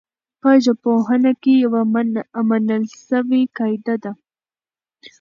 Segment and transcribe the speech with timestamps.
[0.41, 1.81] په ژبپوهنه کي يوه
[2.67, 4.11] منل سوې قاعده ده.